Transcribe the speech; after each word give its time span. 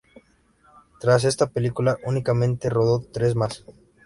Tras 0.99 1.25
esta 1.25 1.45
película, 1.51 1.95
únicamente 2.07 2.71
rodó 2.71 3.01
tres 3.13 3.35
más. 3.35 3.63